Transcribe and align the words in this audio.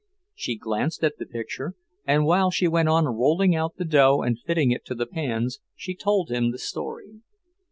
She 0.33 0.55
glanced 0.57 1.03
at 1.03 1.19
the 1.19 1.27
picture, 1.27 1.75
and 2.07 2.25
while 2.25 2.49
she 2.49 2.67
went 2.67 2.89
on 2.89 3.05
rolling 3.05 3.55
out 3.55 3.75
the 3.75 3.85
dough 3.85 4.21
and 4.25 4.41
fitting 4.41 4.71
it 4.71 4.83
to 4.85 4.95
the 4.95 5.05
pans, 5.05 5.59
she 5.75 5.93
told 5.93 6.31
him 6.31 6.49
the 6.49 6.57
story. 6.57 7.21